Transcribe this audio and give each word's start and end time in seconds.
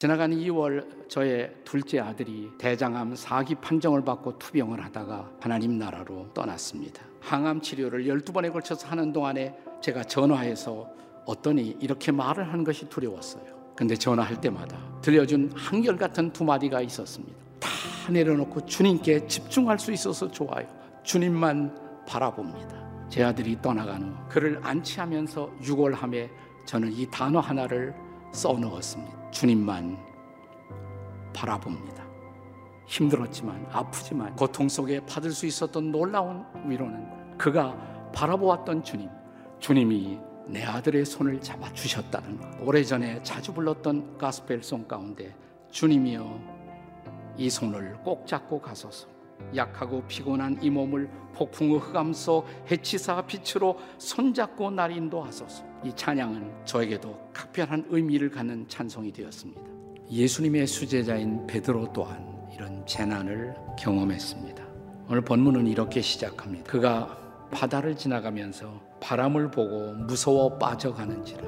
지나간 0.00 0.30
2월 0.30 1.10
저의 1.10 1.54
둘째 1.62 2.00
아들이 2.00 2.50
대장암 2.56 3.12
4기 3.12 3.60
판정을 3.60 4.02
받고 4.02 4.38
투병을 4.38 4.82
하다가 4.82 5.30
하나님 5.40 5.78
나라로 5.78 6.30
떠났습니다. 6.32 7.02
항암 7.20 7.60
치료를 7.60 8.06
12번에 8.06 8.50
걸쳐서 8.50 8.88
하는 8.88 9.12
동안에 9.12 9.54
제가 9.82 10.04
전화해서 10.04 10.88
어떠니 11.26 11.76
이렇게 11.80 12.12
말을 12.12 12.50
하는 12.50 12.64
것이 12.64 12.88
두려웠어요. 12.88 13.44
근데 13.76 13.94
전화할 13.94 14.40
때마다 14.40 14.78
들려준 15.02 15.52
한결같은 15.54 16.32
두 16.32 16.44
마디가 16.44 16.80
있었습니다. 16.80 17.36
다 17.58 17.68
내려놓고 18.10 18.64
주님께 18.64 19.26
집중할 19.26 19.78
수 19.78 19.92
있어서 19.92 20.30
좋아요. 20.30 20.66
주님만 21.02 22.06
바라봅니다. 22.08 23.06
제 23.10 23.22
아들이 23.22 23.60
떠나간 23.60 24.02
후 24.04 24.14
그를 24.30 24.60
안치하면서 24.62 25.56
유골함에 25.62 26.30
저는 26.64 26.90
이 26.90 27.06
단어 27.10 27.40
하나를 27.40 27.94
써 28.32 28.52
넣었습니다. 28.52 29.30
주님만 29.30 29.98
바라봅니다. 31.32 32.04
힘들었지만 32.86 33.66
아프지만 33.70 34.34
고통 34.34 34.68
속에 34.68 35.04
받을 35.06 35.30
수 35.30 35.46
있었던 35.46 35.92
놀라운 35.92 36.44
위로는 36.66 37.38
그가 37.38 37.76
바라보았던 38.12 38.82
주님, 38.82 39.08
주님이 39.60 40.18
내 40.46 40.64
아들의 40.64 41.04
손을 41.04 41.40
잡아 41.40 41.72
주셨다는 41.72 42.38
것. 42.38 42.48
오래전에 42.60 43.22
자주 43.22 43.52
불렀던 43.52 44.18
가스펠송 44.18 44.88
가운데 44.88 45.34
주님이여 45.70 46.40
이 47.36 47.48
손을 47.48 47.94
꼭 48.02 48.26
잡고 48.26 48.60
가소서. 48.60 49.06
약하고 49.54 50.02
피곤한 50.06 50.58
이 50.62 50.70
몸을 50.70 51.08
폭풍의 51.34 51.78
흑암 51.78 52.12
속 52.12 52.46
해치사 52.70 53.22
빛으로 53.26 53.78
손잡고 53.98 54.70
날 54.70 54.92
인도하소서. 54.92 55.64
이 55.84 55.92
찬양은 55.94 56.64
저에게도 56.64 57.30
각별한 57.32 57.86
의미를 57.88 58.30
갖는 58.30 58.68
찬송이 58.68 59.12
되었습니다. 59.12 59.60
예수님의 60.10 60.66
수제자인 60.66 61.46
베드로 61.46 61.92
또한 61.92 62.26
이런 62.52 62.84
재난을 62.84 63.54
경험했습니다. 63.78 64.64
오늘 65.08 65.22
본문은 65.22 65.66
이렇게 65.66 66.00
시작합니다. 66.00 66.70
그가 66.70 67.18
바다를 67.50 67.96
지나가면서 67.96 68.80
바람을 69.00 69.50
보고 69.50 69.92
무서워 69.94 70.58
빠져가는지라 70.58 71.42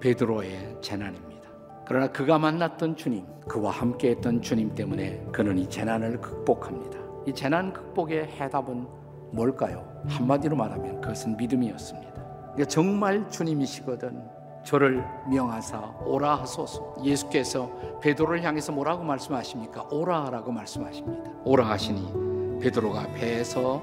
베드로의 0.00 0.76
재난입니다. 0.80 1.48
그러나 1.86 2.06
그가 2.12 2.38
만났던 2.38 2.96
주님, 2.96 3.24
그와 3.48 3.70
함께했던 3.70 4.42
주님 4.42 4.74
때문에 4.74 5.24
그는 5.32 5.56
이 5.56 5.68
재난을 5.68 6.20
극복합니다. 6.20 7.07
이 7.28 7.34
재난 7.34 7.74
극복의 7.74 8.26
해답은 8.40 8.86
뭘까요? 9.32 9.86
한마디로 10.08 10.56
말하면 10.56 11.02
그것은 11.02 11.36
믿음이었습니다. 11.36 12.10
그러니까 12.14 12.64
정말 12.64 13.28
주님이시거든 13.28 14.18
저를 14.64 15.04
명하사 15.30 15.78
오라 16.06 16.36
하소서. 16.36 16.96
예수께서 17.04 17.70
베드로를 18.00 18.42
향해서 18.42 18.72
뭐라고 18.72 19.04
말씀하십니까? 19.04 19.88
오라라고 19.90 20.52
말씀하십니다. 20.52 21.30
오라 21.44 21.68
하시니 21.68 22.60
베드로가 22.62 23.12
배에서 23.12 23.82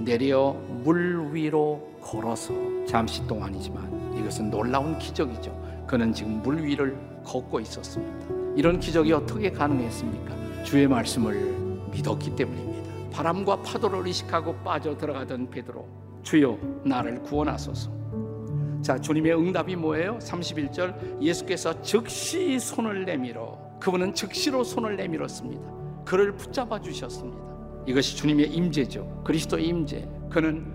내려 0.00 0.56
물 0.82 1.32
위로 1.32 1.80
걸어서 2.02 2.52
잠시 2.88 3.24
동안이지만 3.28 4.16
이것은 4.18 4.50
놀라운 4.50 4.98
기적이죠. 4.98 5.84
그는 5.86 6.12
지금 6.12 6.42
물 6.42 6.64
위를 6.64 6.98
걷고 7.24 7.60
있었습니다. 7.60 8.26
이런 8.56 8.80
기적이 8.80 9.12
어떻게 9.12 9.48
가능했습니까? 9.52 10.64
주의 10.64 10.88
말씀을 10.88 11.54
믿었기 11.92 12.34
때문입니다. 12.34 12.69
바람과 13.10 13.62
파도를 13.62 14.06
의식하고 14.06 14.56
빠져 14.56 14.96
들어가던 14.96 15.50
베드로, 15.50 15.86
주여 16.22 16.58
나를 16.84 17.22
구원하소서. 17.22 18.00
자, 18.82 18.98
주님의 18.98 19.34
응답이 19.36 19.76
뭐예요? 19.76 20.18
31절 20.18 21.20
예수께서 21.20 21.82
즉시 21.82 22.58
손을 22.58 23.04
내밀어 23.04 23.58
그분은 23.78 24.14
즉시로 24.14 24.64
손을 24.64 24.96
내밀었습니다. 24.96 25.62
그를 26.04 26.36
붙잡아 26.36 26.80
주셨습니다. 26.80 27.38
이것이 27.86 28.16
주님의 28.16 28.52
임재죠. 28.52 29.22
그리스도의 29.24 29.66
임재. 29.66 30.08
그는 30.30 30.66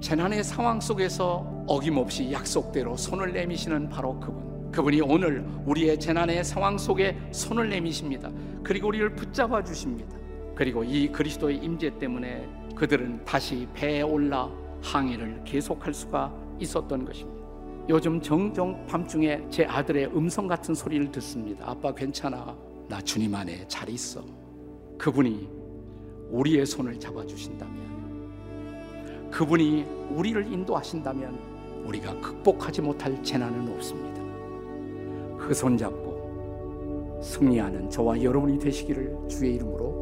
재난의 0.00 0.44
상황 0.44 0.80
속에서 0.80 1.64
어김없이 1.66 2.32
약속대로 2.32 2.96
손을 2.96 3.32
내미시는 3.32 3.88
바로 3.88 4.18
그분. 4.18 4.70
그분이 4.70 5.00
오늘 5.02 5.46
우리의 5.66 6.00
재난의 6.00 6.44
상황 6.44 6.78
속에 6.78 7.16
손을 7.30 7.68
내미십니다. 7.68 8.30
그리고 8.62 8.88
우리를 8.88 9.14
붙잡아 9.14 9.62
주십니다. 9.62 10.16
그리고 10.54 10.84
이 10.84 11.08
그리스도의 11.08 11.56
임재 11.58 11.98
때문에 11.98 12.48
그들은 12.74 13.24
다시 13.24 13.66
배에 13.74 14.02
올라 14.02 14.50
항해를 14.82 15.42
계속할 15.44 15.94
수가 15.94 16.32
있었던 16.58 17.04
것입니다. 17.04 17.42
요즘 17.88 18.20
정정 18.20 18.86
밤중에 18.86 19.46
제 19.50 19.64
아들의 19.64 20.16
음성 20.16 20.46
같은 20.46 20.74
소리를 20.74 21.10
듣습니다. 21.10 21.68
아빠 21.68 21.92
괜찮아. 21.92 22.56
나 22.88 23.00
주님 23.00 23.34
안에 23.34 23.66
잘 23.66 23.88
있어. 23.88 24.22
그분이 24.98 25.48
우리의 26.30 26.64
손을 26.64 27.00
잡아 27.00 27.26
주신다면, 27.26 29.30
그분이 29.30 29.84
우리를 30.10 30.52
인도하신다면, 30.52 31.36
우리가 31.84 32.20
극복하지 32.20 32.82
못할 32.82 33.20
재난은 33.22 33.72
없습니다. 33.74 34.22
그 35.36 35.52
손잡고 35.52 37.20
승리하는 37.22 37.90
저와 37.90 38.22
여러분이 38.22 38.58
되시기를 38.58 39.28
주의 39.28 39.56
이름으로 39.56 40.01